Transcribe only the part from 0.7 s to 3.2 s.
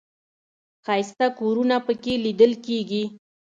ښایسته کورونه په کې لیدل کېږي.